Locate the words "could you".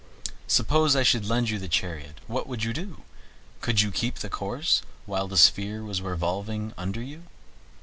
3.59-3.91